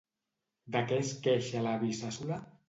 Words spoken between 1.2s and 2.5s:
queixa l'avi Sàssola?